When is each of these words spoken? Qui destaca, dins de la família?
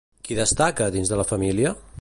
Qui 0.27 0.37
destaca, 0.39 0.87
dins 0.97 1.13
de 1.13 1.21
la 1.23 1.29
família? 1.35 1.79